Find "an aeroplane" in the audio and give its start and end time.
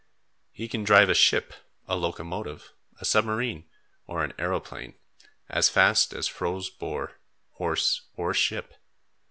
4.23-4.95